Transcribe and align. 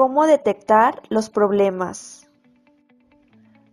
Cómo 0.00 0.26
detectar 0.26 1.02
los 1.10 1.28
problemas. 1.28 2.26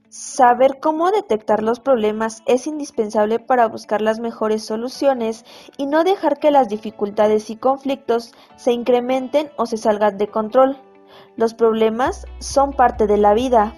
Saber 0.10 0.82
cómo 0.82 1.10
detectar 1.10 1.64
los 1.64 1.80
problemas 1.80 2.44
es 2.46 2.68
indispensable 2.68 3.40
para 3.40 3.66
buscar 3.70 4.02
las 4.02 4.20
mejores 4.20 4.66
soluciones 4.66 5.46
y 5.78 5.86
no 5.86 6.04
dejar 6.04 6.38
que 6.38 6.52
las 6.52 6.68
dificultades 6.68 7.50
y 7.50 7.56
conflictos 7.56 8.34
se 8.58 8.74
incrementen 8.74 9.52
o 9.56 9.68
se 9.68 9.78
salgan 9.78 10.18
de 10.18 10.28
control. 10.28 10.78
Los 11.38 11.54
problemas 11.54 12.26
son 12.40 12.74
parte 12.74 13.08
de 13.08 13.16
la 13.16 13.34
vida. 13.34 13.74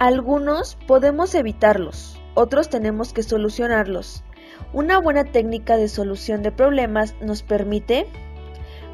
Algunos 0.00 0.76
podemos 0.88 1.36
evitarlos, 1.36 2.20
otros 2.34 2.68
tenemos 2.68 3.12
que 3.12 3.22
solucionarlos. 3.22 4.24
Una 4.72 4.98
buena 4.98 5.22
técnica 5.22 5.76
de 5.76 5.86
solución 5.86 6.42
de 6.42 6.50
problemas 6.50 7.14
nos 7.20 7.44
permite 7.44 8.08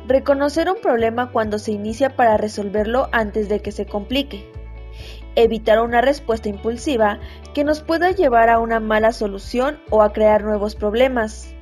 reconocer 0.07 0.71
un 0.71 0.81
problema 0.81 1.31
cuando 1.33 1.59
se 1.59 1.73
inicia 1.73 2.15
para 2.17 2.37
resolverlo 2.37 3.09
antes 3.13 3.49
de 3.49 3.61
que 3.61 3.73
se 3.73 3.87
complique, 3.87 4.49
evitar 5.35 5.81
una 5.81 6.01
respuesta 6.01 6.49
impulsiva 6.49 7.19
que 7.55 7.65
nos 7.65 7.83
pueda 7.83 8.13
llevar 8.13 8.49
a 8.49 8.59
una 8.59 8.81
mala 8.81 9.13
solución 9.13 9.79
o 9.91 10.03
a 10.03 10.13
crear 10.13 10.45
nuevos 10.45 10.77
problemas, 10.77 11.55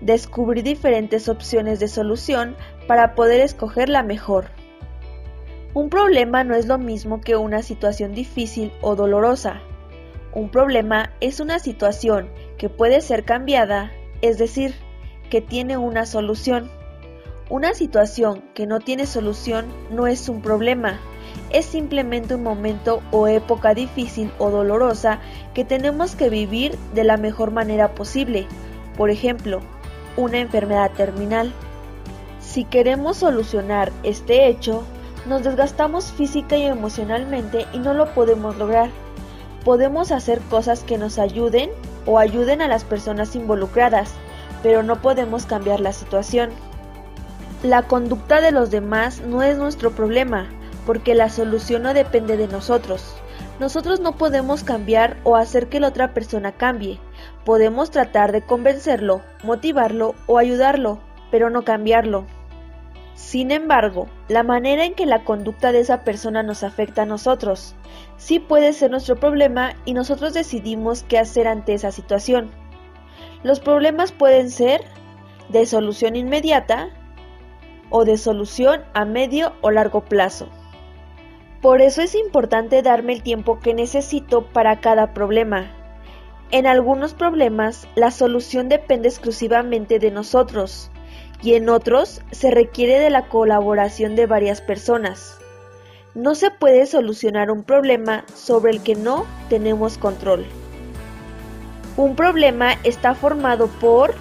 descubrir 0.00 0.64
diferentes 0.64 1.28
opciones 1.28 1.80
de 1.80 1.88
solución 1.88 2.56
para 2.86 3.14
poder 3.14 3.40
escoger 3.40 3.88
la 3.88 4.02
mejor. 4.02 4.46
Un 5.74 5.90
problema 5.90 6.44
no 6.44 6.54
es 6.54 6.66
lo 6.66 6.78
mismo 6.78 7.20
que 7.20 7.36
una 7.36 7.62
situación 7.62 8.14
difícil 8.14 8.72
o 8.80 8.96
dolorosa. 8.96 9.60
Un 10.32 10.50
problema 10.50 11.10
es 11.20 11.40
una 11.40 11.58
situación 11.58 12.28
que 12.58 12.68
puede 12.68 13.00
ser 13.00 13.24
cambiada, 13.24 13.92
es 14.20 14.38
decir, 14.38 14.74
que 15.30 15.40
tiene 15.40 15.76
una 15.76 16.06
solución. 16.06 16.70
Una 17.50 17.72
situación 17.72 18.42
que 18.52 18.66
no 18.66 18.78
tiene 18.78 19.06
solución 19.06 19.66
no 19.90 20.06
es 20.06 20.28
un 20.28 20.42
problema, 20.42 20.98
es 21.48 21.64
simplemente 21.64 22.34
un 22.34 22.42
momento 22.42 23.02
o 23.10 23.26
época 23.26 23.72
difícil 23.72 24.30
o 24.38 24.50
dolorosa 24.50 25.20
que 25.54 25.64
tenemos 25.64 26.14
que 26.14 26.28
vivir 26.28 26.76
de 26.92 27.04
la 27.04 27.16
mejor 27.16 27.50
manera 27.50 27.94
posible. 27.94 28.46
Por 28.98 29.08
ejemplo, 29.08 29.60
una 30.18 30.40
enfermedad 30.40 30.90
terminal. 30.90 31.50
Si 32.38 32.64
queremos 32.64 33.16
solucionar 33.18 33.92
este 34.02 34.48
hecho, 34.48 34.84
nos 35.26 35.42
desgastamos 35.42 36.12
física 36.12 36.56
y 36.58 36.66
emocionalmente 36.66 37.66
y 37.72 37.78
no 37.78 37.94
lo 37.94 38.12
podemos 38.12 38.58
lograr. 38.58 38.90
Podemos 39.64 40.12
hacer 40.12 40.40
cosas 40.50 40.82
que 40.84 40.98
nos 40.98 41.18
ayuden 41.18 41.70
o 42.04 42.18
ayuden 42.18 42.60
a 42.60 42.68
las 42.68 42.84
personas 42.84 43.34
involucradas, 43.36 44.10
pero 44.62 44.82
no 44.82 45.00
podemos 45.00 45.46
cambiar 45.46 45.80
la 45.80 45.94
situación. 45.94 46.50
La 47.64 47.82
conducta 47.82 48.40
de 48.40 48.52
los 48.52 48.70
demás 48.70 49.20
no 49.20 49.42
es 49.42 49.58
nuestro 49.58 49.90
problema, 49.90 50.48
porque 50.86 51.16
la 51.16 51.28
solución 51.28 51.82
no 51.82 51.92
depende 51.92 52.36
de 52.36 52.46
nosotros. 52.46 53.16
Nosotros 53.58 53.98
no 53.98 54.16
podemos 54.16 54.62
cambiar 54.62 55.16
o 55.24 55.34
hacer 55.34 55.68
que 55.68 55.80
la 55.80 55.88
otra 55.88 56.14
persona 56.14 56.52
cambie. 56.52 57.00
Podemos 57.44 57.90
tratar 57.90 58.30
de 58.30 58.42
convencerlo, 58.42 59.22
motivarlo 59.42 60.14
o 60.28 60.38
ayudarlo, 60.38 61.00
pero 61.32 61.50
no 61.50 61.64
cambiarlo. 61.64 62.26
Sin 63.16 63.50
embargo, 63.50 64.06
la 64.28 64.44
manera 64.44 64.84
en 64.84 64.94
que 64.94 65.04
la 65.04 65.24
conducta 65.24 65.72
de 65.72 65.80
esa 65.80 66.04
persona 66.04 66.44
nos 66.44 66.62
afecta 66.62 67.02
a 67.02 67.06
nosotros 67.06 67.74
sí 68.18 68.38
puede 68.38 68.72
ser 68.72 68.92
nuestro 68.92 69.16
problema 69.16 69.72
y 69.84 69.94
nosotros 69.94 70.32
decidimos 70.32 71.02
qué 71.02 71.18
hacer 71.18 71.48
ante 71.48 71.74
esa 71.74 71.90
situación. 71.90 72.52
Los 73.42 73.58
problemas 73.58 74.12
pueden 74.12 74.48
ser 74.48 74.84
de 75.48 75.66
solución 75.66 76.14
inmediata 76.14 76.90
o 77.90 78.04
de 78.04 78.16
solución 78.16 78.82
a 78.94 79.04
medio 79.04 79.52
o 79.60 79.70
largo 79.70 80.02
plazo. 80.02 80.48
Por 81.60 81.80
eso 81.82 82.02
es 82.02 82.14
importante 82.14 82.82
darme 82.82 83.14
el 83.14 83.22
tiempo 83.22 83.58
que 83.58 83.74
necesito 83.74 84.42
para 84.42 84.80
cada 84.80 85.12
problema. 85.12 85.66
En 86.50 86.66
algunos 86.66 87.14
problemas 87.14 87.88
la 87.94 88.10
solución 88.10 88.68
depende 88.68 89.08
exclusivamente 89.08 89.98
de 89.98 90.10
nosotros 90.10 90.90
y 91.42 91.54
en 91.54 91.68
otros 91.68 92.22
se 92.30 92.50
requiere 92.50 92.98
de 92.98 93.10
la 93.10 93.28
colaboración 93.28 94.16
de 94.16 94.26
varias 94.26 94.60
personas. 94.60 95.38
No 96.14 96.34
se 96.34 96.50
puede 96.50 96.86
solucionar 96.86 97.50
un 97.50 97.64
problema 97.64 98.24
sobre 98.34 98.72
el 98.72 98.82
que 98.82 98.94
no 98.94 99.26
tenemos 99.48 99.98
control. 99.98 100.46
Un 101.96 102.16
problema 102.16 102.74
está 102.84 103.14
formado 103.14 103.66
por 103.66 104.14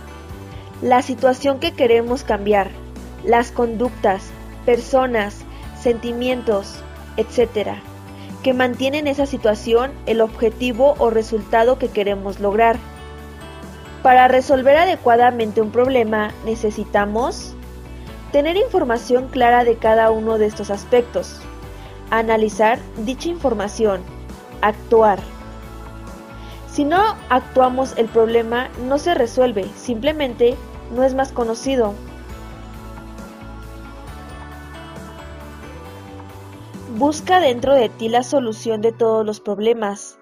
la 0.81 1.01
situación 1.01 1.59
que 1.59 1.73
queremos 1.73 2.23
cambiar, 2.23 2.69
las 3.23 3.51
conductas, 3.51 4.29
personas, 4.66 5.39
sentimientos, 5.79 6.75
etc., 7.17 7.78
que 8.44 8.53
mantienen 8.53 9.07
esa 9.07 9.25
situación 9.25 9.91
el 10.05 10.22
objetivo 10.22 10.95
o 11.00 11.09
resultado 11.09 11.78
que 11.79 11.89
queremos 11.89 12.39
lograr. 12.39 12.78
Para 14.03 14.28
resolver 14.28 14.78
adecuadamente 14.78 15.61
un 15.61 15.72
problema 15.72 16.31
necesitamos 16.45 17.53
tener 18.31 18.55
información 18.55 19.28
clara 19.29 19.63
de 19.63 19.75
cada 19.75 20.11
uno 20.11 20.38
de 20.38 20.45
estos 20.45 20.69
aspectos, 20.69 21.41
analizar 22.09 22.79
dicha 22.97 23.29
información, 23.29 24.01
actuar. 24.61 25.19
Si 26.72 26.85
no 26.85 27.16
actuamos 27.29 27.97
el 27.97 28.05
problema 28.05 28.69
no 28.88 28.97
se 28.99 29.13
resuelve, 29.16 29.66
simplemente 29.75 30.55
no 30.95 31.03
es 31.03 31.16
más 31.16 31.31
conocido. 31.31 31.94
Busca 36.95 37.41
dentro 37.41 37.75
de 37.75 37.89
ti 37.89 38.07
la 38.07 38.23
solución 38.23 38.81
de 38.81 38.93
todos 38.93 39.25
los 39.25 39.41
problemas, 39.41 40.19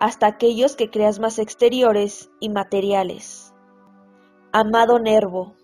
hasta 0.00 0.26
aquellos 0.26 0.74
que 0.74 0.90
creas 0.90 1.20
más 1.20 1.38
exteriores 1.38 2.28
y 2.40 2.48
materiales. 2.48 3.54
Amado 4.52 4.98
Nervo 4.98 5.54